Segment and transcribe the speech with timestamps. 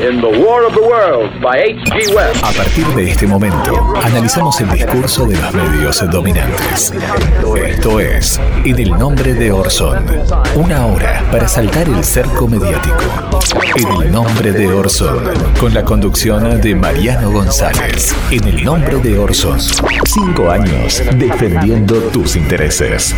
[0.00, 2.14] in The War of the Worlds by H.G.
[2.14, 2.38] Wells.
[2.44, 6.92] A partir de este momento, analizamos el discurso de los medios dominantes.
[7.66, 10.06] Esto es En el nombre de Orson.
[10.54, 13.40] Una hora para saltar el cerco mediático.
[13.74, 15.18] En el nombre de Orson.
[15.58, 18.14] Con la conducción de Mariano González.
[18.30, 19.58] En el nombre de Orson.
[19.60, 23.16] Cinco años defendiendo tus intereses.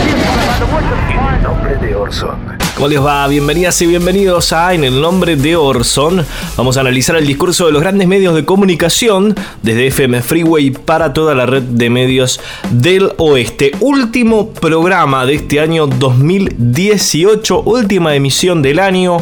[0.00, 2.58] En el nombre de Orson.
[2.78, 3.26] ¿Cómo les va?
[3.26, 6.24] Bienvenidas y bienvenidos a En el nombre de Orson.
[6.56, 11.12] Vamos a analizar el discurso de los grandes medios de comunicación desde FM Freeway para
[11.12, 13.72] toda la red de medios del oeste.
[13.80, 19.16] Último programa de este año 2018, última emisión del año.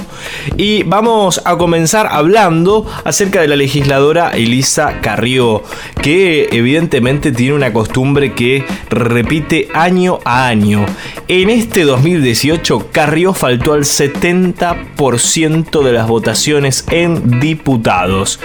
[0.56, 5.62] Y vamos a comenzar hablando acerca de la legisladora Elisa Carrió,
[6.02, 10.86] que evidentemente tiene una costumbre que repite año a año.
[11.28, 18.40] En este 2018, Carrió faltó al 70% de las votaciones en diputados.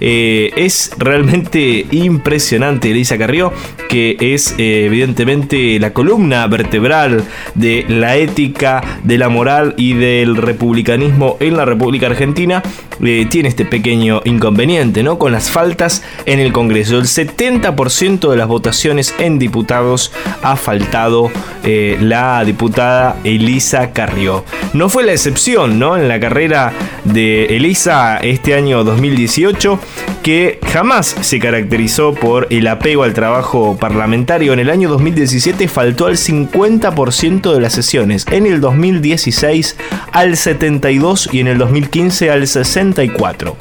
[0.00, 3.52] Eh, es realmente impresionante Elisa Carrió,
[3.88, 10.36] que es eh, evidentemente la columna vertebral de la ética, de la moral y del
[10.36, 12.62] republicanismo en la República Argentina.
[13.02, 15.18] Eh, tiene este pequeño inconveniente, ¿no?
[15.18, 16.98] Con las faltas en el Congreso.
[16.98, 21.30] El 70% de las votaciones en diputados ha faltado
[21.64, 24.42] la diputada Elisa Carrió.
[24.72, 25.98] No fue la excepción, ¿no?
[25.98, 26.72] En la carrera
[27.04, 29.78] de Elisa este año 2018,
[30.22, 34.52] que jamás se caracterizó por el apego al trabajo parlamentario.
[34.52, 39.76] En el año 2017 faltó al 50% de las sesiones, en el 2016
[40.12, 42.42] al 72% y en el 2015 al
[42.94, 43.54] 64%.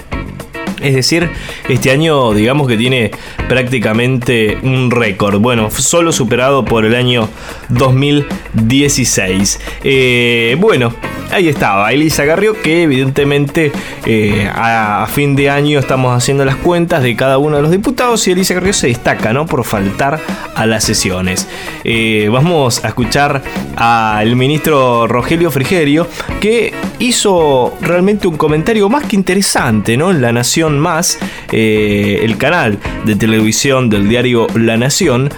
[0.82, 1.30] Es decir,
[1.70, 3.12] este año digamos que tiene
[3.50, 5.40] prácticamente un récord.
[5.40, 7.30] Bueno, solo superado por el año
[7.70, 9.60] 2016.
[9.84, 10.94] Eh, bueno,
[11.32, 13.72] ahí estaba Elisa Garrio que evidentemente
[14.06, 18.28] eh, a, fin de año estamos haciendo las cuentas de cada uno de los diputados
[18.28, 19.48] y Elisa Garrio se destaca ¿no?
[19.48, 20.20] por faltar
[20.54, 21.48] a las sesiones.
[21.84, 23.42] Eh, vamos a escuchar
[23.76, 26.08] al ministro Rogelio Frigerio
[26.40, 30.14] que hizo realmente un comentario más que interesante ¿no?
[30.14, 31.20] La Nación Más,
[31.52, 35.30] eh, el canal de televisión del diario La Nación,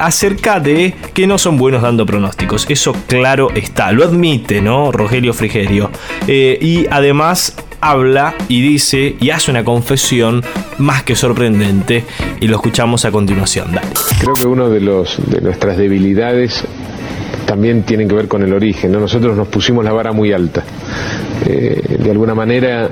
[0.00, 2.66] acerca de que no son buenos dando pronósticos.
[2.68, 4.92] Eso claro está, lo admite ¿no?
[4.92, 5.90] Rogelio Frigerio.
[6.26, 10.42] Eh, y además habla y dice y hace una confesión
[10.78, 12.04] más que sorprendente
[12.40, 13.78] y lo escuchamos a continuación.
[14.20, 16.64] Creo que uno de, los, de nuestras debilidades
[17.46, 18.92] también tiene que ver con el origen.
[18.92, 20.64] Nosotros nos pusimos la vara muy alta.
[21.44, 22.90] Eh, de alguna manera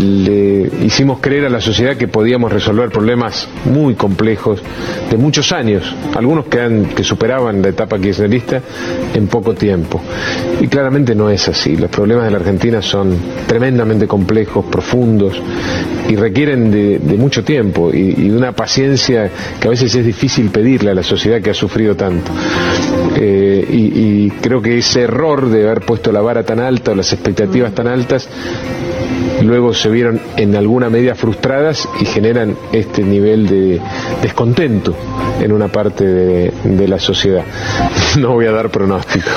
[0.00, 4.60] le hicimos creer a la sociedad que podíamos resolver problemas muy complejos
[5.10, 8.60] de muchos años, algunos que, superaban la etapa kirchnerista
[9.14, 10.00] en poco tiempo.
[10.60, 11.76] Y claramente no es así.
[11.76, 13.16] Los problemas de la Argentina son
[13.46, 15.40] tremendamente complejos, profundos
[16.08, 20.90] y requieren de, mucho tiempo y, de una paciencia que a veces es difícil pedirle
[20.90, 22.30] a la sociedad que ha sufrido tanto.
[23.16, 26.94] Eh, y, y creo que ese error de haber puesto la vara tan alta o
[26.94, 28.28] las expectativas tan altas
[29.42, 33.80] luego se vieron en alguna medida frustradas y generan este nivel de
[34.22, 34.94] descontento
[35.40, 37.44] en una parte de, la sociedad.
[38.18, 39.28] No voy a dar pronóstico.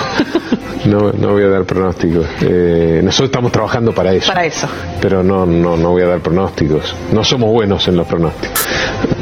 [0.86, 2.26] No, no voy a dar pronósticos.
[2.42, 4.28] Eh, nosotros estamos trabajando para eso.
[4.28, 4.68] Para eso.
[5.02, 6.96] Pero no, no, no voy a dar pronósticos.
[7.12, 8.68] No somos buenos en los pronósticos.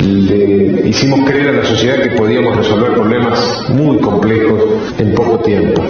[0.02, 4.62] Le hicimos creer a la sociedad que podíamos resolver problemas muy complejos
[5.00, 5.82] en poco tiempo.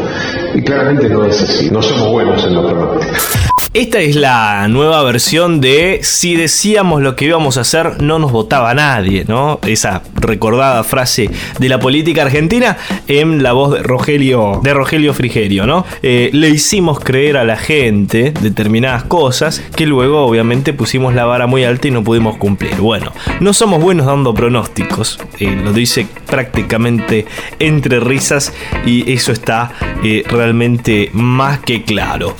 [0.53, 1.69] Y claramente no es así.
[1.71, 3.54] No somos buenos en los pronósticos.
[3.75, 8.31] Esta es la nueva versión de si decíamos lo que íbamos a hacer, no nos
[8.31, 9.59] votaba nadie, ¿no?
[9.67, 12.77] Esa recordada frase de la política argentina
[13.09, 15.85] en la voz de Rogelio, de Rogelio Frigerio, ¿no?
[16.03, 21.45] Eh, le hicimos creer a la gente determinadas cosas que luego obviamente pusimos la vara
[21.45, 22.77] muy alta y no pudimos cumplir.
[22.77, 23.11] Bueno,
[23.41, 27.25] no somos buenos dando pronósticos, eh, lo dice prácticamente
[27.59, 28.53] entre risas
[28.85, 32.37] y eso está eh, realmente más que claro.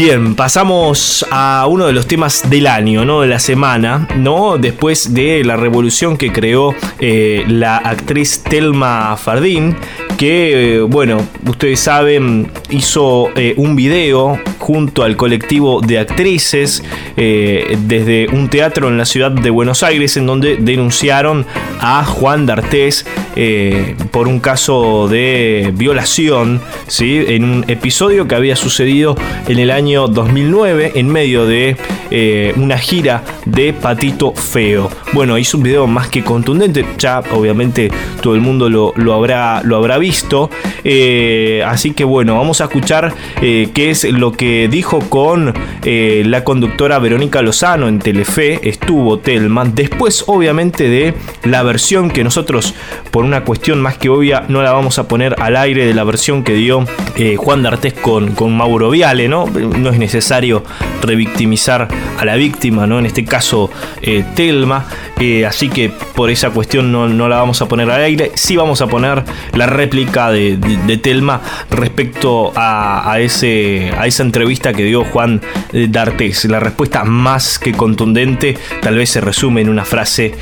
[0.00, 3.22] Bien, pasamos a uno de los temas del año, ¿no?
[3.22, 4.56] De la semana, ¿no?
[4.56, 9.74] Después de la revolución que creó eh, la actriz Telma Fardín,
[10.16, 16.84] que, eh, bueno, ustedes saben, hizo eh, un video junto al colectivo de actrices
[17.16, 21.44] desde un teatro en la ciudad de Buenos Aires, en donde denunciaron
[21.80, 23.04] a Juan D'Artés
[23.36, 27.24] eh, por un caso de violación, ¿sí?
[27.28, 29.16] en un episodio que había sucedido
[29.46, 31.76] en el año 2009 en medio de
[32.10, 34.90] eh, una gira de Patito Feo.
[35.12, 37.90] Bueno, hizo un video más que contundente, ya obviamente
[38.22, 40.50] todo el mundo lo, habrá, lo habrá visto,
[40.84, 45.54] eh, así que bueno, vamos a escuchar qué es lo que dijo con
[45.84, 51.14] la conductora Verónica Lozano en Telefe, estuvo Telma, después obviamente de
[51.44, 52.74] la versión que nosotros
[53.18, 56.04] por una cuestión más que obvia no la vamos a poner al aire de la
[56.04, 56.84] versión que dio
[57.16, 59.44] eh, Juan D'Artés con, con Mauro Viale, ¿no?
[59.46, 60.62] No es necesario
[61.02, 63.00] revictimizar a la víctima, ¿no?
[63.00, 63.70] En este caso,
[64.02, 64.86] eh, Telma.
[65.18, 68.30] Eh, así que por esa cuestión no, la vamos a poner al aire.
[68.34, 70.56] Sí vamos a poner la réplica de,
[71.02, 71.40] Telma
[71.72, 75.40] respecto a, ese, a esa entrevista que dio Juan
[75.72, 76.44] D'Artés.
[76.44, 80.36] La respuesta más que contundente tal vez se resume en una frase.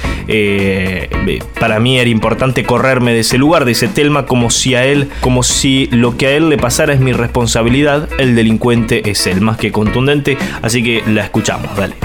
[1.58, 5.08] para mí era importante correrme de ese lugar, de ese Telma, como si a él,
[5.20, 9.40] como si lo que a él le pasara es mi responsabilidad, el delincuente es él,
[9.40, 11.96] más que contundente, así que la escuchamos, dale.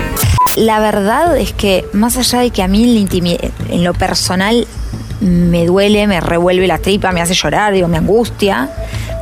[0.56, 3.08] La verdad es que más allá de que a mí
[3.70, 4.68] en lo personal
[5.22, 8.70] me duele, me revuelve la tripa, me hace llorar, digo, me angustia,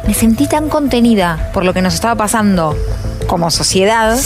[0.07, 2.75] me sentí tan contenida por lo que nos estaba pasando
[3.27, 4.17] como sociedad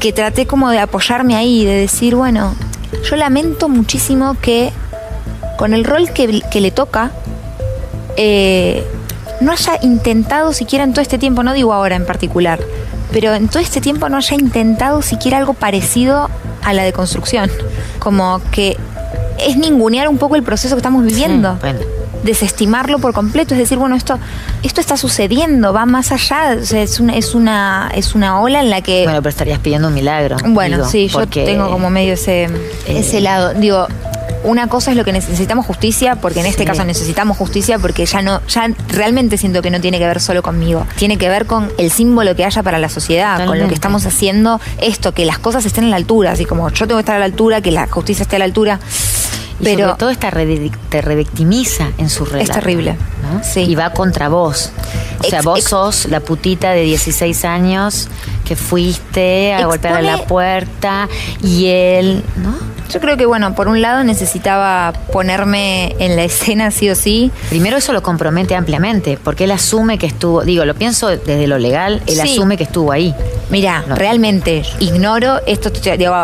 [0.00, 2.54] que traté como de apoyarme ahí, de decir, bueno,
[3.08, 4.72] yo lamento muchísimo que
[5.58, 7.10] con el rol que, le toca,
[8.16, 8.86] eh,
[9.40, 12.60] no haya intentado siquiera en todo este tiempo, no digo ahora en particular,
[13.10, 16.30] pero en todo este tiempo no haya intentado siquiera algo parecido
[16.62, 17.50] a la deconstrucción.
[17.98, 18.76] Como que
[19.44, 21.58] es ningunear un poco el proceso que estamos viviendo.
[22.22, 24.16] Desestimarlo por completo, es decir, bueno, esto,
[24.62, 28.80] esto está sucediendo, va más allá, es, una, es, una, es una ola en la
[28.80, 29.04] que...
[29.04, 30.36] Bueno, pero estarías pidiendo un milagro.
[30.46, 32.50] Bueno, sí, yo tengo como medio ese, eh,
[32.86, 33.54] ese lado.
[33.54, 33.88] Digo,
[34.44, 38.22] una cosa es lo que necesitamos justicia, porque en este caso necesitamos justicia porque ya
[38.22, 40.86] no, ya realmente siento que no tiene que ver solo conmigo.
[40.96, 44.06] Tiene que ver con el símbolo que haya para la sociedad, con lo que estamos
[44.06, 47.16] haciendo, esto, que las cosas estén a la altura, así como yo tengo que estar
[47.16, 48.80] a la altura, que la justicia esté a la altura.
[49.60, 52.52] Y pero todo esta te revictimiza en su relato.
[52.52, 52.96] Es terrible.
[53.42, 53.60] Sí.
[53.60, 54.70] Y va contra vos.
[55.20, 58.08] O sea, vos sos la putita de 16 años
[58.48, 61.06] que fuiste a golpear a la puerta
[61.42, 62.54] y él, ¿no?
[62.90, 67.30] Yo creo que, bueno, por un lado necesitaba ponerme en la escena sí o sí.
[67.50, 71.58] Primero eso lo compromete ampliamente, porque él asume que estuvo, digo, lo pienso desde lo
[71.58, 73.14] legal, él asume que estuvo ahí.
[73.50, 75.70] Mira, realmente ignoro esto,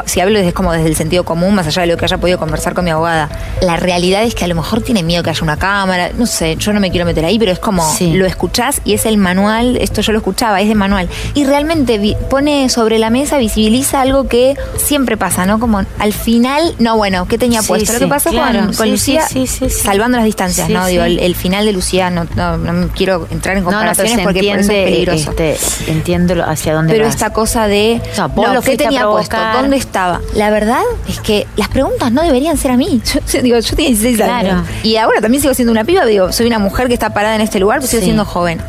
[0.06, 2.38] si hablo desde como desde el sentido común, más allá de lo que haya podido
[2.38, 3.28] conversar con mi abogada.
[3.62, 6.56] La realidad es que a lo mejor tiene miedo que haya una cámara, no sé,
[6.56, 9.76] yo no me quiero meter ahí, pero es como lo escuchás y es el manual,
[9.78, 11.08] esto yo lo escuchaba, es de manual.
[11.34, 15.58] Y realmente pone sobre la mesa, visibiliza algo que siempre pasa, ¿no?
[15.58, 17.92] Como al final, no, bueno, ¿qué tenía puesto?
[17.94, 19.24] lo que pasó con, Lucía,
[19.68, 20.86] salvando las distancias, ¿no?
[20.86, 24.84] Digo, el, final de Lucía, no, no, quiero entrar en comparaciones porque por eso es
[24.84, 25.30] peligroso.
[25.30, 25.56] Este,
[25.90, 28.00] entiendo hacia dónde pero esta cosa de
[28.36, 29.36] no, ¿qué tenía puesto?
[29.54, 30.20] ¿Dónde estaba?
[30.34, 33.00] La verdad es que las preguntas no deberían ser a mí.
[33.32, 34.66] Yo, digo, yo tengo 16 años.
[34.82, 37.40] Y ahora también sigo siendo una piba, digo, soy una mujer que está parada en
[37.40, 38.60] este lugar, pero sigo siendo joven.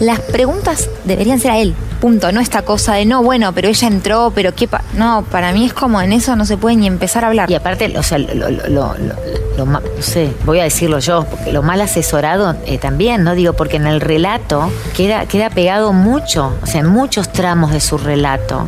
[0.00, 1.74] Las preguntas deberían ser a él.
[2.00, 2.32] Punto.
[2.32, 5.72] No esta cosa de no, bueno, pero ella entró, pero qué No, para mí es
[5.72, 7.48] como en eso no se puede ni empezar a hablar.
[7.48, 11.62] Y aparte, o sea, lo, lo, lo, no sé, voy a decirlo yo, porque lo
[11.62, 13.34] mal asesorado eh, también, ¿no?
[13.34, 17.80] Digo, porque en el relato queda, queda pegado mucho, o sea, en muchos tramos de
[17.80, 18.66] su relato.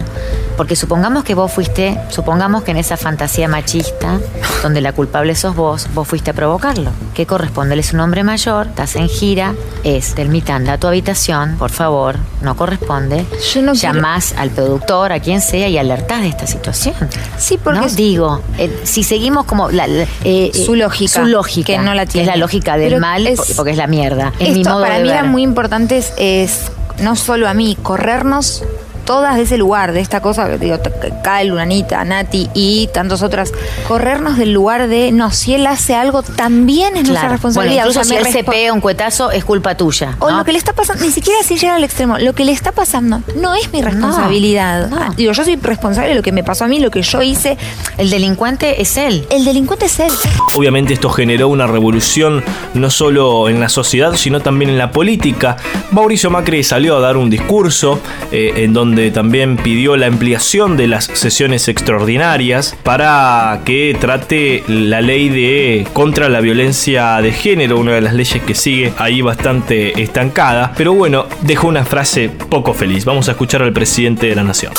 [0.57, 4.21] Porque supongamos que vos fuiste, supongamos que en esa fantasía machista,
[4.63, 6.91] donde la culpable sos vos, vos fuiste a provocarlo.
[7.13, 7.75] ¿Qué corresponde?
[7.75, 10.15] Él es un hombre mayor, estás en gira, es,
[10.49, 13.27] anda a tu habitación, por favor, no corresponde.
[13.53, 16.95] Yo no Llamás al productor, a quien sea, y alertás de esta situación.
[17.37, 17.81] Sí, porque...
[17.81, 17.89] ¿No?
[17.89, 19.71] Digo, eh, si seguimos como...
[19.71, 19.87] La,
[20.25, 21.21] eh, su lógica.
[21.21, 21.67] Su lógica.
[21.67, 22.29] Que no la tiene.
[22.29, 24.33] Es la lógica del mal, porque es la mierda.
[24.39, 26.71] Es esto, mi para mí era muy importante es
[27.03, 28.63] no solo a mí, corrernos
[29.05, 30.79] todas de ese lugar, de esta cosa, digo,
[31.23, 33.53] Cal, Lunanita, Nati y tantas otras,
[33.87, 37.85] corrernos del lugar de, no, si él hace algo, también es nuestra responsabilidad.
[37.85, 40.17] Bueno, si él se pega un cuetazo, es culpa tuya.
[40.19, 42.53] O lo que le está pasando, ni siquiera si llega al extremo, lo que le
[42.53, 44.91] está pasando no es mi responsabilidad.
[45.17, 47.57] Digo, yo soy responsable de lo que me pasó a mí, lo que yo hice.
[47.99, 49.27] El delincuente es él.
[49.31, 50.13] El delincuente es él.
[50.57, 52.43] Obviamente esto generó una revolución
[52.75, 55.57] no solo en la sociedad, sino también en la política.
[55.91, 60.77] Mauricio Macri salió a dar un discurso eh, en donde donde también pidió la ampliación
[60.77, 67.81] de las sesiones extraordinarias para que trate la ley de contra la violencia de género,
[67.81, 70.73] una de las leyes que sigue ahí bastante estancada.
[70.77, 73.05] Pero bueno, dejó una frase poco feliz.
[73.05, 74.73] Vamos a escuchar al presidente de la nación.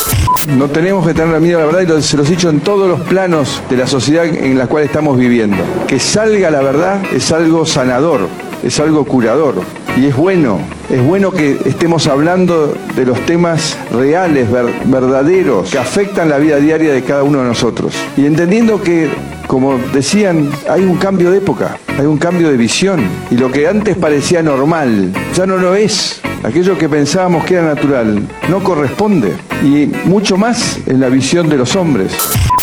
[0.48, 3.02] No tenemos que tener miedo la verdad y se los he dicho en todos los
[3.02, 5.58] planos de la sociedad en la cual estamos viviendo.
[5.90, 8.30] Que salga la verdad es algo sanador,
[8.64, 9.56] es algo curador
[9.98, 10.60] y es bueno.
[10.90, 14.48] Es bueno que estemos hablando de los temas reales,
[14.86, 17.94] verdaderos, que afectan la vida diaria de cada uno de nosotros.
[18.16, 19.10] Y entendiendo que,
[19.48, 23.08] como decían, hay un cambio de época, hay un cambio de visión.
[23.32, 26.22] Y lo que antes parecía normal, ya no lo es.
[26.44, 29.34] Aquello que pensábamos que era natural no corresponde.
[29.64, 32.12] Y mucho más en la visión de los hombres.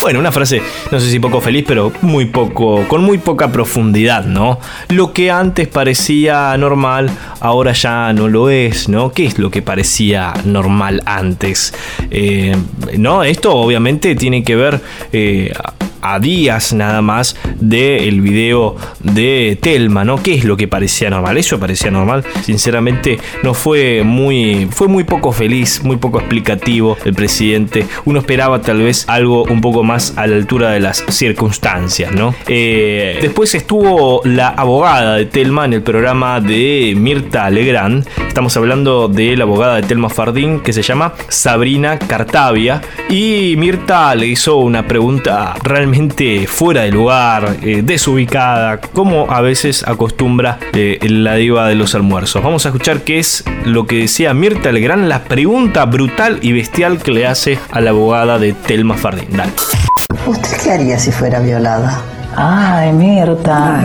[0.02, 0.60] Bueno, una frase,
[0.90, 4.58] no sé si poco feliz, pero muy poco, con muy poca profundidad, ¿no?
[4.88, 7.08] Lo que antes parecía normal,
[7.38, 9.12] ahora ya no lo es, ¿no?
[9.12, 11.72] ¿Qué es lo que parecía normal antes?
[12.10, 12.56] Eh,
[12.98, 14.80] no, esto obviamente tiene que ver
[15.12, 15.52] eh,
[16.02, 20.20] a días nada más del video de Telma, ¿no?
[20.22, 21.38] ¿Qué es lo que parecía normal?
[21.38, 22.24] Eso parecía normal.
[22.42, 27.86] Sinceramente, no fue muy, fue muy poco feliz, muy poco explicativo el presidente.
[28.04, 32.34] Uno esperaba tal vez algo un poco más a la altura de las circunstancias, ¿no?
[32.48, 38.06] Eh, después estuvo la abogada de Telma en el programa de Mirta Legrand.
[38.26, 42.82] Estamos hablando de la abogada de Telma Fardín que se llama Sabrina Cartavia.
[43.08, 45.91] Y Mirta le hizo una pregunta realmente
[46.46, 52.42] fuera de lugar, eh, desubicada, como a veces acostumbra eh, la diva de los almuerzos.
[52.42, 56.98] Vamos a escuchar qué es lo que decía Mirta Legrand, la pregunta brutal y bestial
[56.98, 59.40] que le hace a la abogada de Telma Fardín.
[60.26, 62.02] ¿Usted qué haría si fuera violada?
[62.36, 63.80] Ay, Mirta.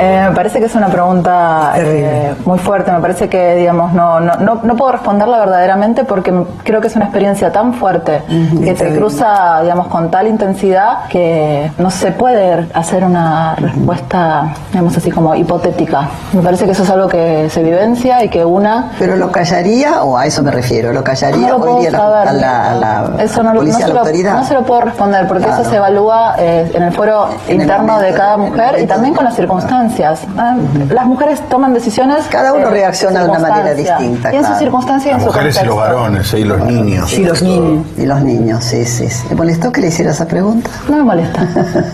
[0.00, 2.90] Eh, me parece que es una pregunta eh, muy fuerte.
[2.92, 6.32] Me parece que, digamos, no, no, no, puedo responderla verdaderamente porque
[6.62, 8.22] creo que es una experiencia tan fuerte
[8.62, 14.96] que te cruza, digamos, con tal intensidad que no se puede hacer una respuesta, digamos,
[14.96, 16.08] así como hipotética.
[16.32, 18.90] Me parece que eso es algo que se vivencia y que una.
[18.98, 20.92] ¿Pero lo callaría o a eso me refiero?
[20.92, 24.34] ¿Lo callaría no hoy día la, la, eso no, policía, la autoridad?
[24.34, 28.12] no se lo puedo responder porque eso se evalúa eh, en el foro interno de
[28.12, 30.20] cada mujer y también con las circunstancias.
[30.36, 30.56] Ah,
[30.88, 32.24] las mujeres toman decisiones.
[32.30, 34.32] Cada uno reacciona de una manera distinta.
[34.32, 37.12] Y en sus circunstancias y en su mujeres y los varones, y los niños.
[37.12, 37.86] Y los niños.
[37.98, 39.06] Y los niños, sí, sí.
[39.28, 40.70] ¿Le molestó que le hiciera esa pregunta?
[40.88, 41.46] No me molesta.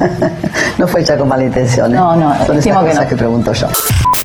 [0.78, 1.92] no fue hecha con mala intención.
[1.92, 1.96] ¿eh?
[1.96, 3.08] No, no, Son esas cosas que, no.
[3.08, 3.66] que pregunto yo.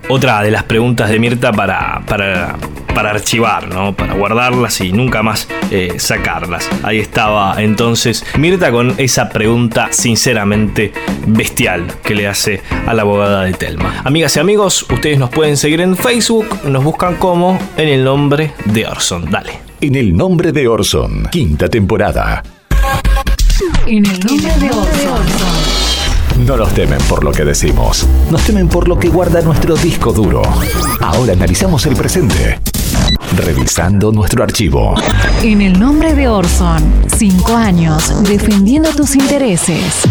[0.07, 2.55] Otra de las preguntas de Mirta para, para
[2.95, 3.93] para archivar, ¿no?
[3.93, 6.67] Para guardarlas y nunca más eh, sacarlas.
[6.81, 10.93] Ahí estaba entonces Mirta con esa pregunta sinceramente
[11.27, 14.01] bestial que le hace a la abogada de Telma.
[14.05, 18.53] Amigas y amigos, ustedes nos pueden seguir en Facebook, nos buscan como en el nombre
[18.65, 19.29] de Orson.
[19.29, 19.59] Dale.
[19.81, 22.41] En el nombre de Orson, quinta temporada.
[23.85, 25.74] En el nombre de Orson.
[26.37, 30.11] No nos temen por lo que decimos, nos temen por lo que guarda nuestro disco
[30.11, 30.41] duro.
[30.99, 32.59] Ahora analizamos el presente
[33.37, 34.95] Revisando nuestro archivo.
[35.41, 36.83] En el nombre de Orson,
[37.15, 40.03] cinco años defendiendo tus intereses.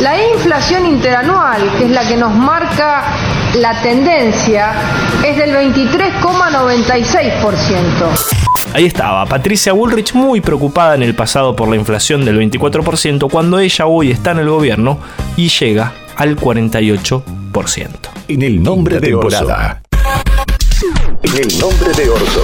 [0.00, 3.04] la inflación interanual, que es la que nos marca
[3.54, 4.72] la tendencia,
[5.24, 8.38] es del 23,96%.
[8.74, 13.58] Ahí estaba, Patricia Bullrich muy preocupada en el pasado por la inflación del 24%, cuando
[13.58, 14.98] ella hoy está en el gobierno
[15.36, 17.88] y llega al 48%.
[18.28, 19.80] En el nombre de temporada.
[21.22, 22.42] En el nombre de Orso.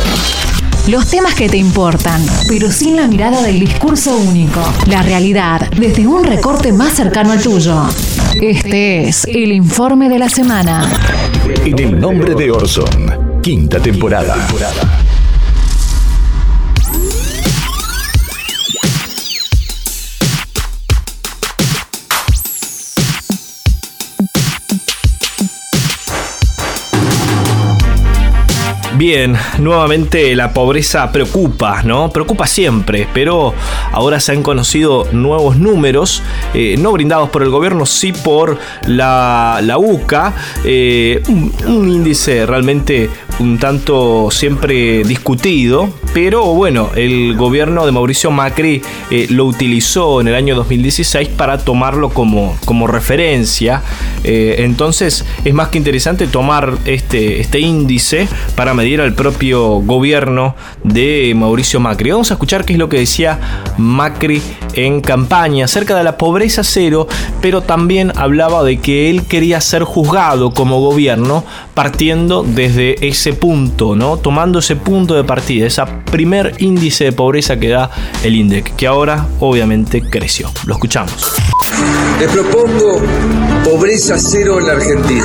[0.88, 4.61] Los temas que te importan, pero sin la mirada del discurso único.
[4.87, 7.83] La realidad desde un recorte más cercano al tuyo.
[8.40, 10.88] Este es el informe de la semana.
[11.64, 13.40] En el nombre de Orson.
[13.43, 14.37] Quinta temporada.
[28.97, 32.11] Bien, nuevamente la pobreza preocupa, ¿no?
[32.11, 33.53] Preocupa siempre, pero
[33.91, 36.23] ahora se han conocido nuevos números,
[36.55, 40.33] eh, no brindados por el gobierno, sí por la, la UCA,
[40.65, 43.11] eh, un, un índice realmente
[43.41, 50.29] un tanto siempre discutido, pero bueno, el gobierno de Mauricio Macri eh, lo utilizó en
[50.29, 53.83] el año 2016 para tomarlo como, como referencia.
[54.23, 60.55] Eh, entonces es más que interesante tomar este, este índice para medir al propio gobierno
[60.85, 62.11] de Mauricio Macri.
[62.11, 64.41] Vamos a escuchar qué es lo que decía Macri
[64.76, 67.07] en campaña acerca de la pobreza cero,
[67.40, 73.97] pero también hablaba de que él quería ser juzgado como gobierno partiendo desde ese punto,
[73.97, 74.16] ¿no?
[74.16, 77.90] Tomando ese punto de partida, ese primer índice de pobreza que da
[78.23, 80.50] el INDEC, que ahora obviamente creció.
[80.66, 81.35] Lo escuchamos.
[82.21, 83.02] Les propongo
[83.64, 85.25] pobreza cero en la Argentina.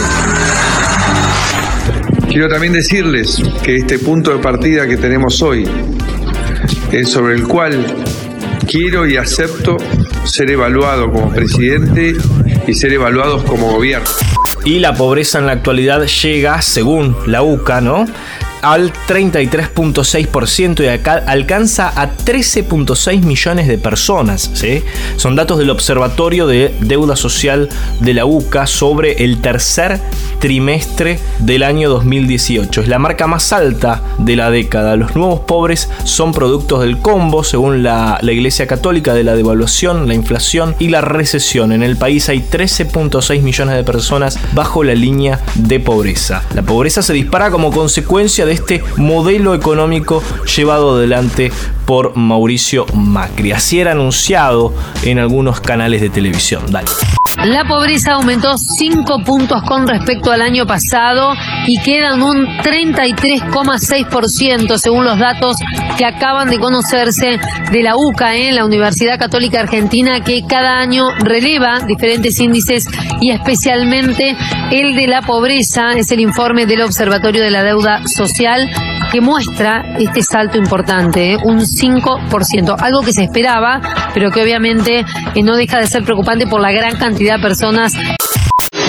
[2.27, 5.67] Quiero también decirles que este punto de partida que tenemos hoy
[6.91, 7.85] es sobre el cual
[8.67, 9.77] quiero y acepto
[10.23, 12.15] ser evaluado como presidente
[12.67, 14.09] y ser evaluados como gobierno.
[14.65, 18.05] Y la pobreza en la actualidad llega, según la UCA, ¿no?
[18.61, 24.51] Al 33.6% y acá alcanza a 13.6 millones de personas.
[25.15, 29.99] Son datos del Observatorio de Deuda Social de la UCA sobre el tercer
[30.39, 32.81] trimestre del año 2018.
[32.81, 34.95] Es la marca más alta de la década.
[34.95, 40.07] Los nuevos pobres son productos del combo, según la, la Iglesia Católica, de la devaluación,
[40.07, 41.71] la inflación y la recesión.
[41.71, 46.43] En el país hay 13.6 millones de personas bajo la línea de pobreza.
[46.53, 50.23] La pobreza se dispara como consecuencia de este modelo económico
[50.55, 51.51] llevado adelante
[51.85, 53.51] por Mauricio Macri.
[53.51, 56.63] Así era anunciado en algunos canales de televisión.
[56.69, 56.87] Dale.
[57.45, 61.33] La pobreza aumentó 5 puntos con respecto al año pasado
[61.67, 65.55] y queda en un 33,6% según los datos
[65.97, 67.39] que acaban de conocerse
[67.71, 72.85] de la UCA, en la Universidad Católica Argentina, que cada año releva diferentes índices
[73.21, 74.35] y especialmente
[74.71, 75.93] el de la pobreza.
[75.93, 78.69] Es el informe del Observatorio de la Deuda Social
[79.11, 81.37] que muestra este salto importante, ¿eh?
[81.43, 83.81] un 5%, algo que se esperaba,
[84.13, 87.93] pero que obviamente eh, no deja de ser preocupante por la gran cantidad de personas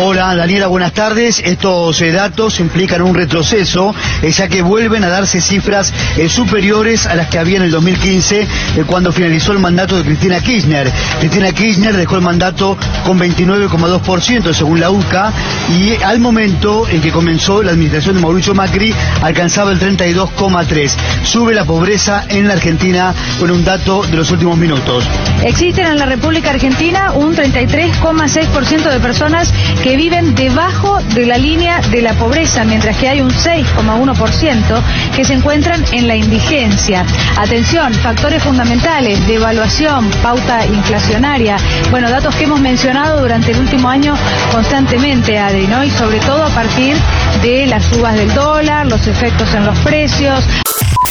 [0.02, 1.42] Hola Daniela, buenas tardes.
[1.44, 7.04] Estos eh, datos implican un retroceso, eh, ya que vuelven a darse cifras eh, superiores
[7.06, 8.48] a las que había en el 2015,
[8.86, 10.90] cuando finalizó el mandato de Cristina Kirchner.
[11.18, 15.34] Cristina Kirchner dejó el mandato con 29,2% según la UCA
[15.68, 20.96] y al momento en que comenzó la administración de Mauricio Macri alcanzaba el 32,3%.
[21.24, 25.04] Sube la pobreza en la Argentina con un dato de los últimos minutos.
[25.44, 31.80] Existen en la República Argentina un 33,6% de personas que viven debajo de la línea
[31.90, 34.82] de la pobreza, mientras que hay un 6,1%
[35.16, 37.04] que se encuentran en la indigencia.
[37.36, 41.56] Atención, factores fundamentales, devaluación, pauta inflacionaria,
[41.90, 44.14] bueno, datos que hemos mencionado durante el último año
[44.52, 45.84] constantemente, Adri, ¿no?
[45.84, 46.96] Y sobre todo a partir
[47.42, 50.44] de las subas del dólar, los efectos en los precios.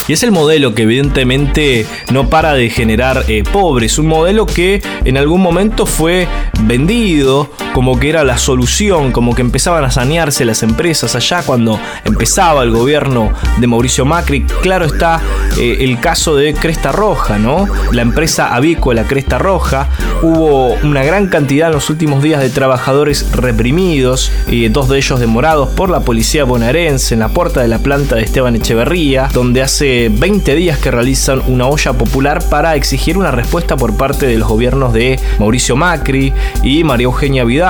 [0.07, 3.99] Y es el modelo que evidentemente no para de generar eh, pobres.
[3.99, 6.27] Un modelo que en algún momento fue
[6.61, 11.79] vendido como que era la solución, como que empezaban a sanearse las empresas allá cuando
[12.03, 14.41] empezaba el gobierno de Mauricio Macri.
[14.41, 15.21] Claro está
[15.57, 17.67] eh, el caso de Cresta Roja, ¿no?
[17.93, 19.87] La empresa avícola Cresta Roja.
[20.21, 25.21] Hubo una gran cantidad en los últimos días de trabajadores reprimidos, y dos de ellos
[25.21, 29.61] demorados por la policía bonaerense en la puerta de la planta de Esteban Echeverría, donde
[29.61, 34.25] hace de 20 días que realizan una olla popular para exigir una respuesta por parte
[34.27, 37.68] de los gobiernos de Mauricio Macri y María Eugenia Vidal,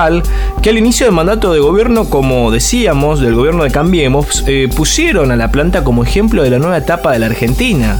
[0.62, 5.30] que al inicio del mandato de gobierno, como decíamos, del gobierno de Cambiemos, eh, pusieron
[5.30, 7.98] a la planta como ejemplo de la nueva etapa de la Argentina.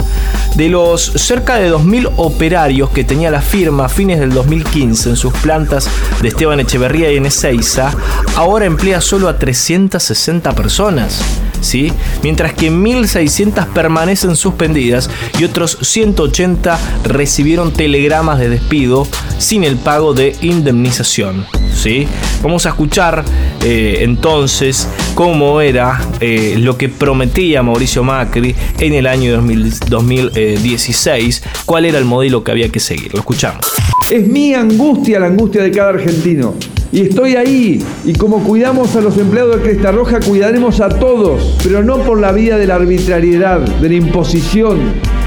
[0.56, 5.16] De los cerca de 2.000 operarios que tenía la firma a fines del 2015 en
[5.16, 5.88] sus plantas
[6.22, 7.92] de Esteban Echeverría y en Ezeiza,
[8.36, 11.20] ahora emplea solo a 360 personas.
[11.60, 11.92] ¿Sí?
[12.22, 19.06] Mientras que 1.600 permanecen suspendidas y otros 180 recibieron telegramas de despido
[19.38, 21.59] sin el pago de indemnización.
[21.74, 22.06] ¿Sí?
[22.42, 23.24] Vamos a escuchar
[23.64, 31.84] eh, entonces cómo era eh, lo que prometía Mauricio Macri en el año 2016, cuál
[31.84, 33.12] era el modelo que había que seguir.
[33.12, 33.66] Lo escuchamos.
[34.10, 36.54] Es mi angustia la angustia de cada argentino.
[36.92, 37.82] Y estoy ahí.
[38.04, 41.56] Y como cuidamos a los empleados de Cresta Roja, cuidaremos a todos.
[41.62, 44.78] Pero no por la vía de la arbitrariedad, de la imposición,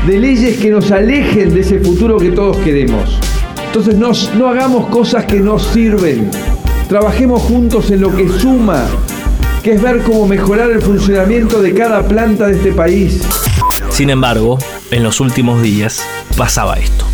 [0.05, 3.17] de leyes que nos alejen de ese futuro que todos queremos.
[3.75, 6.29] Entonces no, no hagamos cosas que no sirven.
[6.87, 8.85] Trabajemos juntos en lo que suma,
[9.63, 13.23] que es ver cómo mejorar el funcionamiento de cada planta de este país.
[13.89, 14.59] Sin embargo,
[14.91, 16.03] en los últimos días
[16.37, 17.12] pasaba esto.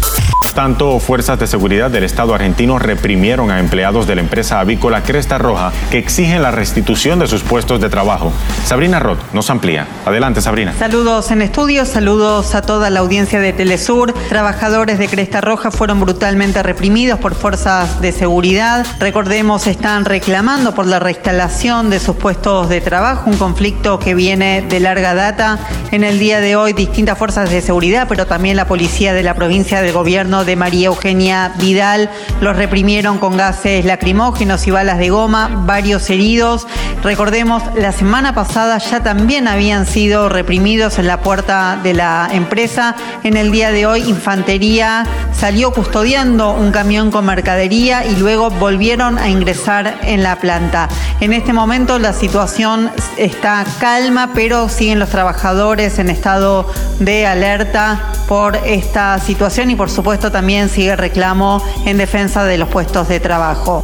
[0.56, 5.38] Tanto fuerzas de seguridad del Estado argentino reprimieron a empleados de la empresa avícola Cresta
[5.38, 8.32] Roja que exigen la restitución de sus puestos de trabajo.
[8.66, 9.88] Sabrina Roth nos amplía.
[10.06, 10.74] Adelante, Sabrina.
[10.78, 14.14] Saludos en estudio, saludos a toda la audiencia de Telesur.
[14.28, 18.86] Trabajadores de Cresta Roja fueron brutalmente reprimidos por fuerzas de seguridad.
[19.00, 24.64] Recordemos, están reclamando por la reinstalación de sus puestos de trabajo, un conflicto que viene
[24.68, 25.60] de larga data.
[25.92, 29.36] En el día de hoy, distintas fuerzas de seguridad, pero también la policía de la
[29.36, 32.10] provincia del gobierno de María Eugenia Vidal.
[32.42, 36.68] Los reprimieron con gases lacrimógenos y balas de goma, varios heridos.
[37.04, 42.96] Recordemos, la semana pasada ya también habían sido reprimidos en la puerta de la empresa.
[43.24, 49.18] En el día de hoy, Infantería salió custodiando un camión con mercadería y luego volvieron
[49.18, 50.90] a ingresar en la planta.
[51.22, 56.68] En este momento la situación está calma, pero siguen los trabajadores en estado
[57.00, 62.70] de alerta por esta situación y por supuesto también sigue reclamo en defensa de los
[62.70, 63.82] puestos de trabajo.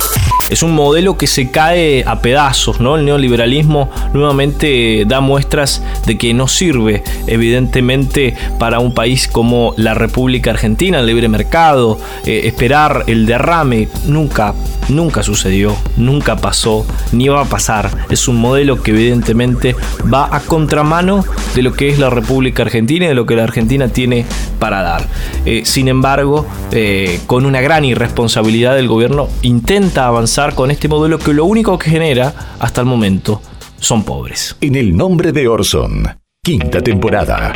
[0.47, 2.97] Es un modelo que se cae a pedazos, ¿no?
[2.97, 9.95] El neoliberalismo nuevamente da muestras de que no sirve, evidentemente, para un país como la
[9.95, 14.53] República Argentina, el libre mercado, eh, esperar el derrame nunca,
[14.87, 17.89] nunca sucedió, nunca pasó, ni va a pasar.
[18.11, 19.75] Es un modelo que evidentemente
[20.13, 23.43] va a contramano de lo que es la República Argentina y de lo que la
[23.43, 24.27] Argentina tiene
[24.59, 25.07] para dar.
[25.45, 26.34] Eh, sin embargo,
[26.71, 31.77] eh, con una gran irresponsabilidad del gobierno, intenta avanzar con este modelo que lo único
[31.77, 33.41] que genera hasta el momento
[33.79, 34.55] son pobres.
[34.61, 36.07] En el nombre de Orson,
[36.43, 37.53] quinta temporada.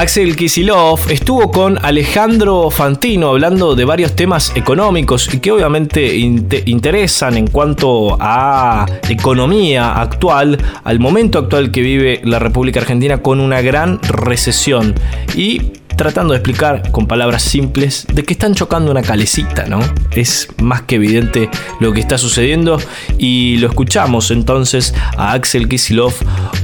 [0.00, 7.36] Axel Kisilov estuvo con Alejandro Fantino hablando de varios temas económicos y que obviamente interesan
[7.36, 13.60] en cuanto a economía actual, al momento actual que vive la República Argentina con una
[13.60, 14.94] gran recesión.
[15.36, 19.80] Y tratando de explicar con palabras simples de que están chocando una calecita, ¿no?
[20.12, 22.80] Es más que evidente lo que está sucediendo
[23.18, 26.14] y lo escuchamos entonces a Axel Kisilov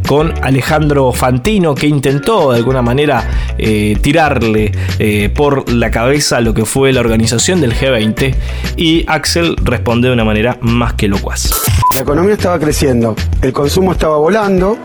[0.08, 6.54] con Alejandro Fantino que intentó de alguna manera eh, tirarle eh, por la cabeza lo
[6.54, 8.34] que fue la organización del G20
[8.78, 11.50] y Axel responde de una manera más que locuaz.
[11.94, 14.78] La economía estaba creciendo, el consumo estaba volando,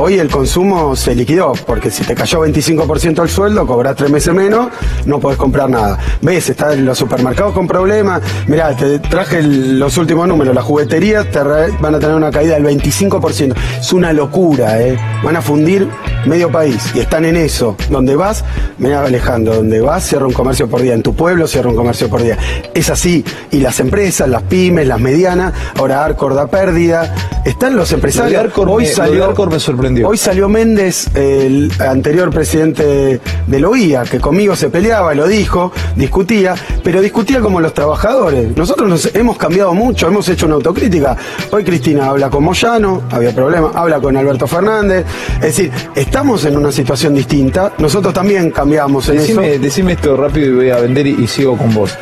[0.00, 4.32] Hoy el consumo se liquidó, porque si te cayó 25% el sueldo, cobras tres meses
[4.32, 4.68] menos,
[5.06, 5.98] no podés comprar nada.
[6.22, 6.50] ¿Ves?
[6.50, 8.22] Están los supermercados con problemas.
[8.46, 10.54] Mirá, te traje los últimos números.
[10.54, 13.56] Las jugueterías te van a tener una caída del 25%.
[13.80, 14.96] Es una locura, ¿eh?
[15.24, 15.88] Van a fundir
[16.26, 17.74] medio país y están en eso.
[17.90, 18.44] Donde vas,
[18.78, 20.94] mira Alejandro, donde vas cierra un comercio por día.
[20.94, 22.38] En tu pueblo cierra un comercio por día.
[22.72, 23.24] Es así.
[23.50, 27.12] Y las empresas, las pymes, las medianas, ahora Arcor da pérdida.
[27.44, 28.52] Están los empresarios.
[28.56, 34.54] Hoy salió, me sorprendió Hoy salió Méndez, el anterior presidente de la OIA, que conmigo
[34.54, 38.54] se peleaba, lo dijo, discutía, pero discutía como los trabajadores.
[38.56, 41.16] Nosotros nos hemos cambiado mucho, hemos hecho una autocrítica.
[41.50, 45.06] Hoy Cristina habla con Moyano, había problema, habla con Alberto Fernández.
[45.36, 47.72] Es decir, estamos en una situación distinta.
[47.78, 49.62] Nosotros también cambiamos en decime, eso.
[49.62, 51.96] Decime esto rápido y voy a vender y, y sigo con vos.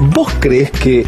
[0.00, 1.06] ¿Vos crees que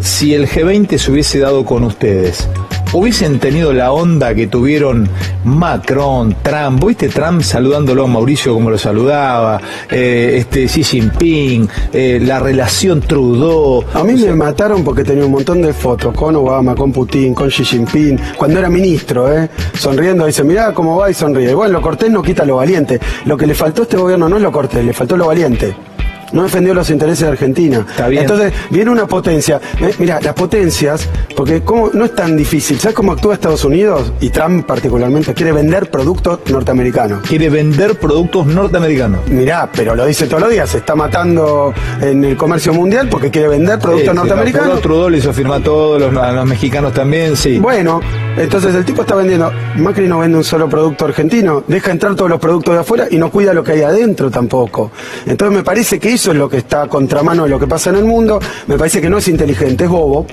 [0.00, 2.48] si el G20 se hubiese dado con ustedes,
[2.92, 5.08] hubiesen tenido la onda que tuvieron
[5.44, 9.60] Macron, Trump, ¿viste Trump saludándolo a Mauricio como lo saludaba?
[9.90, 13.84] Eh, este Xi Jinping, eh, la relación Trudeau.
[13.94, 17.48] A mí me mataron porque tenía un montón de fotos con Obama, con Putin, con
[17.48, 19.48] Xi Jinping, cuando era ministro, ¿eh?
[19.74, 21.54] Sonriendo, dice, mirá cómo va y sonríe.
[21.54, 23.00] Bueno, lo cortés no quita lo valiente.
[23.24, 25.87] Lo que le faltó a este gobierno no es lo cortés, le faltó lo valiente
[26.32, 27.86] no defendió los intereses de Argentina.
[28.10, 29.60] Entonces, viene una potencia.
[29.80, 31.90] Eh, mira, las potencias, porque ¿cómo?
[31.92, 32.78] no es tan difícil.
[32.78, 34.12] ¿Sabes cómo actúa Estados Unidos?
[34.20, 37.22] Y Trump particularmente quiere vender productos norteamericanos.
[37.22, 39.26] Quiere vender productos norteamericanos.
[39.28, 40.70] Mirá, pero lo dice todos los días.
[40.70, 44.76] Se está matando en el comercio mundial porque quiere vender productos norteamericanos.
[44.76, 47.58] Sí, Trudeau le hizo firmar todos, los, los mexicanos también, sí.
[47.58, 48.00] Bueno,
[48.38, 49.50] entonces el tipo está vendiendo.
[49.76, 51.64] Macri no vende un solo producto argentino.
[51.66, 54.90] Deja entrar todos los productos de afuera y no cuida lo que hay adentro tampoco.
[55.26, 57.90] Entonces me parece que eso es lo que está a contramano de lo que pasa
[57.90, 58.38] en el mundo.
[58.66, 60.26] Me parece que no es inteligente, es bobo.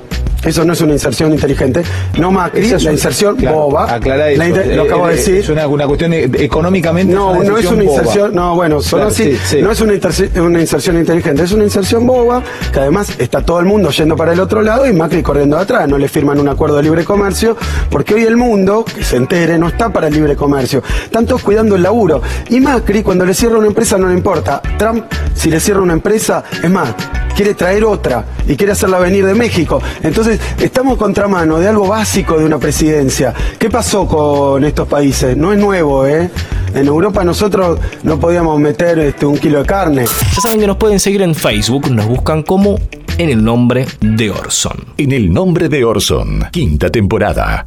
[0.46, 1.84] Eso no es una inserción inteligente.
[2.20, 3.94] No Macri, es la inserción boba.
[3.94, 4.44] Aclara eso.
[4.76, 5.36] lo acabo de eh, decir.
[5.38, 7.14] Es una, cuestión económicamente.
[7.14, 8.36] No, no es una inserción.
[8.36, 9.38] No, bueno, solo así.
[9.62, 9.94] No es una,
[10.42, 14.34] una inserción inteligente, es una inserción boba que además está todo el mundo yendo para
[14.34, 15.88] el otro lado y Macri corriendo atrás.
[15.90, 17.58] No le firman un acuerdo de libre comercio
[17.90, 20.84] porque hoy el mundo, que se entere, no está para el libre comercio.
[21.04, 22.22] Están todos cuidando el laburo.
[22.50, 24.62] Y Macri, cuando le cierra una empresa, no le importa.
[24.78, 26.94] Trump, si le cierra una empresa, es más,
[27.36, 29.82] quiere traer otra y quiere hacerla venir de México.
[30.04, 33.34] Entonces, estamos contramano de algo básico de una presidencia.
[33.58, 35.36] ¿Qué pasó con estos países?
[35.36, 36.30] No es nuevo, ¿eh?
[36.74, 40.06] En Europa nosotros no podíamos meter este, un kilo de carne.
[40.06, 42.78] Ya saben que nos pueden seguir en Facebook, nos buscan como
[43.18, 44.86] en el nombre de Orson.
[44.98, 47.66] En el nombre de Orson, quinta temporada.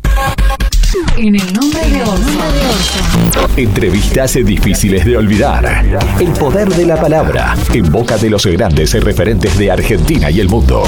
[1.18, 3.58] En el nombre de Orson.
[3.58, 5.84] Entrevistas difíciles de olvidar.
[6.18, 10.48] El poder de la palabra en boca de los grandes referentes de Argentina y el
[10.48, 10.84] mundo.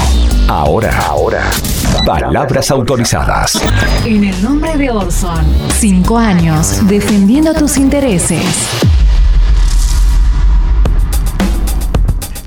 [0.47, 1.51] Ahora, ahora.
[2.05, 3.61] Palabras autorizadas.
[4.03, 5.45] En el nombre de Orson.
[5.77, 8.41] Cinco años defendiendo tus intereses.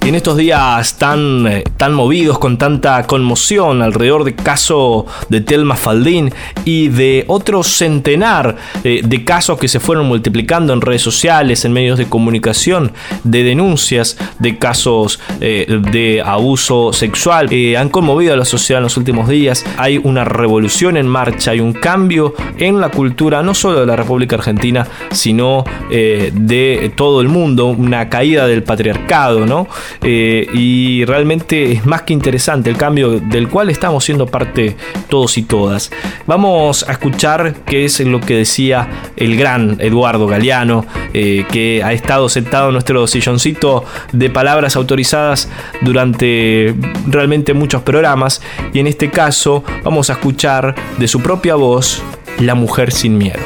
[0.05, 5.41] Y en estos días tan, eh, tan movidos, con tanta conmoción alrededor del caso de
[5.41, 6.31] Telma Faldín
[6.67, 11.73] y de otro centenar eh, de casos que se fueron multiplicando en redes sociales, en
[11.73, 18.45] medios de comunicación, de denuncias de casos eh, de abuso sexual, han conmovido a la
[18.45, 19.65] sociedad en los últimos días.
[19.79, 23.97] Hay una revolución en marcha, hay un cambio en la cultura, no solo de la
[23.97, 29.67] República Argentina, sino de todo el mundo, una caída del patriarcado, ¿no?
[30.03, 34.77] Eh, y realmente es más que interesante el cambio del cual estamos siendo parte
[35.09, 35.91] todos y todas.
[36.27, 41.93] Vamos a escuchar qué es lo que decía el gran Eduardo Galeano, eh, que ha
[41.93, 45.49] estado sentado en nuestro silloncito de palabras autorizadas
[45.81, 46.75] durante
[47.07, 52.03] realmente muchos programas y en este caso vamos a escuchar de su propia voz
[52.41, 53.41] La mujer sin miedo.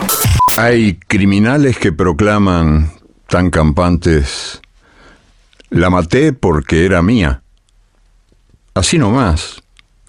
[0.56, 2.90] Hay criminales que proclaman
[3.28, 4.60] tan campantes
[5.70, 7.42] la maté porque era mía.
[8.74, 9.62] Así nomás,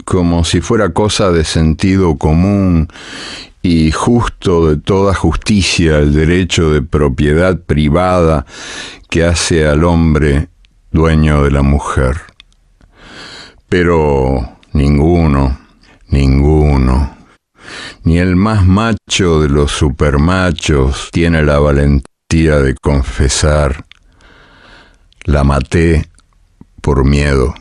[0.04, 2.88] como si fuera cosa de sentido común
[3.62, 8.46] y justo de toda justicia el derecho de propiedad privada
[9.08, 10.48] que hace al hombre
[10.90, 12.16] dueño de la mujer.
[13.68, 15.58] Pero ninguno,
[16.08, 17.16] ninguno,
[18.04, 23.84] ni el más macho de los supermachos tiene la valentía de confesar
[25.24, 26.08] la maté
[26.80, 27.54] por miedo.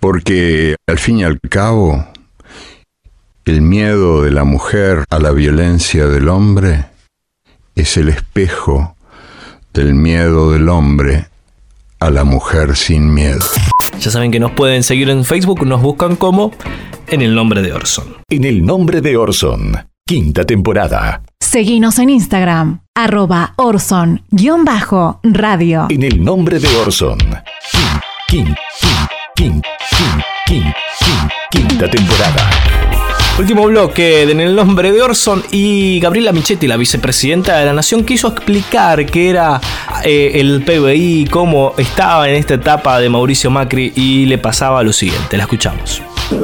[0.00, 2.06] Porque al fin y al cabo,
[3.44, 6.86] el miedo de la mujer a la violencia del hombre
[7.74, 8.96] es el espejo
[9.72, 11.28] del miedo del hombre
[11.98, 13.44] a la mujer sin miedo.
[14.00, 16.52] Ya saben que nos pueden seguir en Facebook, nos buscan como
[17.08, 18.16] en el nombre de Orson.
[18.28, 21.22] En el nombre de Orson, quinta temporada.
[21.42, 24.20] Seguinos en Instagram, arroba Orson-radio.
[25.90, 27.18] En el nombre de Orson.
[31.50, 32.50] Quinta temporada.
[33.40, 38.04] Último bloque en el nombre de Orson y Gabriela Michetti, la vicepresidenta de la Nación,
[38.04, 39.60] quiso explicar qué era
[40.04, 44.92] eh, el PBI, cómo estaba en esta etapa de Mauricio Macri y le pasaba lo
[44.92, 45.36] siguiente.
[45.36, 46.00] La escuchamos.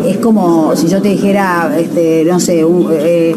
[0.07, 3.35] Es como si yo te dijera, este, no sé, eh,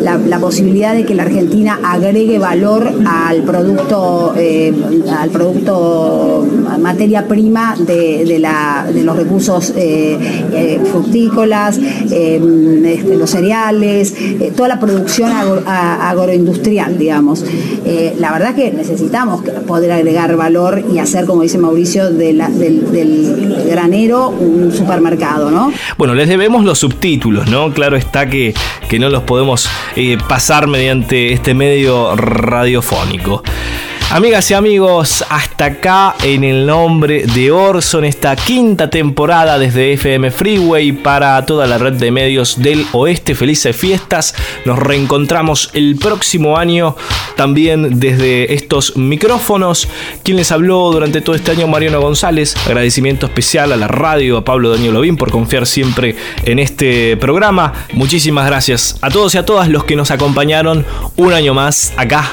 [0.00, 4.72] la, posibilidad de que la Argentina agregue valor al producto, eh,
[5.18, 6.46] al producto
[6.80, 8.40] materia prima de,
[9.04, 14.14] los recursos eh, fructícolas, este, los cereales,
[14.56, 15.32] toda la producción
[15.66, 17.44] agroindustrial, digamos.
[18.18, 24.28] la verdad que necesitamos poder agregar valor y hacer, como dice Mauricio, del, del granero
[24.30, 25.72] un supermercado, ¿no?
[25.96, 27.72] Bueno, les debemos los subtítulos, ¿no?
[27.72, 28.54] Claro está que,
[28.88, 33.42] que no los podemos eh, pasar mediante este medio radiofónico.
[34.10, 40.30] Amigas y amigos, hasta acá en el nombre de Orson, esta quinta temporada desde FM
[40.30, 43.34] Freeway para toda la red de medios del oeste.
[43.34, 44.34] Felices fiestas.
[44.64, 46.96] Nos reencontramos el próximo año
[47.36, 49.86] también desde estos micrófonos.
[50.22, 52.56] Quien les habló durante todo este año, Mariano González.
[52.64, 56.16] Agradecimiento especial a la radio, a Pablo Daniel Lovín por confiar siempre
[56.46, 57.74] en este programa.
[57.92, 62.32] Muchísimas gracias a todos y a todas los que nos acompañaron un año más acá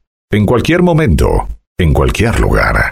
[0.33, 1.45] En cualquier momento,
[1.77, 2.91] en cualquier lugar.